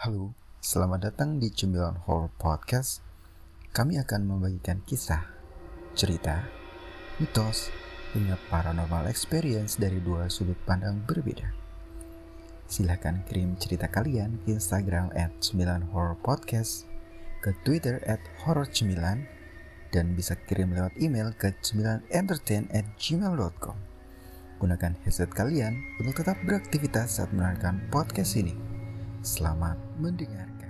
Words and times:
Halo, 0.00 0.32
selamat 0.64 1.12
datang 1.12 1.36
di 1.36 1.52
Cemilan 1.52 2.00
Horror 2.08 2.32
Podcast. 2.40 3.04
Kami 3.76 4.00
akan 4.00 4.32
membagikan 4.32 4.80
kisah, 4.88 5.28
cerita, 5.92 6.48
mitos, 7.20 7.68
hingga 8.16 8.40
paranormal 8.48 9.04
experience 9.12 9.76
dari 9.76 10.00
dua 10.00 10.32
sudut 10.32 10.56
pandang 10.64 11.04
berbeda. 11.04 11.52
Silahkan 12.64 13.20
kirim 13.28 13.60
cerita 13.60 13.92
kalian 13.92 14.40
ke 14.40 14.56
Instagram 14.56 15.12
at 15.12 15.36
9 15.44 15.92
Horror 15.92 16.16
Podcast, 16.24 16.88
ke 17.44 17.52
Twitter 17.60 18.00
at 18.08 18.24
Horror 18.40 18.72
Cemilan, 18.72 19.28
dan 19.92 20.16
bisa 20.16 20.32
kirim 20.48 20.72
lewat 20.72 20.96
email 20.96 21.36
ke 21.36 21.52
9entertain 21.60 22.72
at 22.72 22.88
gmail.com. 22.96 23.76
Gunakan 24.64 24.96
headset 25.04 25.28
kalian 25.36 25.76
untuk 26.00 26.24
tetap 26.24 26.40
beraktivitas 26.48 27.20
saat 27.20 27.28
mendengarkan 27.36 27.84
podcast 27.92 28.40
ini. 28.40 28.69
Selamat 29.20 29.76
mendengarkan. 30.00 30.69